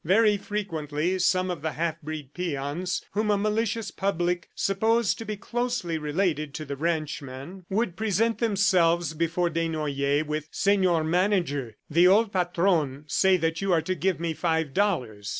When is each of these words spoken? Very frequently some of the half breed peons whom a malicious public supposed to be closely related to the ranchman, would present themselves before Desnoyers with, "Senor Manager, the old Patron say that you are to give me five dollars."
Very 0.03 0.35
frequently 0.35 1.19
some 1.19 1.51
of 1.51 1.61
the 1.61 1.73
half 1.73 2.01
breed 2.01 2.33
peons 2.33 3.05
whom 3.11 3.29
a 3.29 3.37
malicious 3.37 3.91
public 3.91 4.49
supposed 4.55 5.19
to 5.19 5.25
be 5.25 5.37
closely 5.37 5.99
related 5.99 6.55
to 6.55 6.65
the 6.65 6.75
ranchman, 6.75 7.65
would 7.69 7.95
present 7.95 8.39
themselves 8.39 9.13
before 9.13 9.51
Desnoyers 9.51 10.25
with, 10.25 10.49
"Senor 10.51 11.03
Manager, 11.03 11.75
the 11.87 12.07
old 12.07 12.33
Patron 12.33 13.03
say 13.05 13.37
that 13.37 13.61
you 13.61 13.71
are 13.71 13.81
to 13.83 13.93
give 13.93 14.19
me 14.19 14.33
five 14.33 14.73
dollars." 14.73 15.29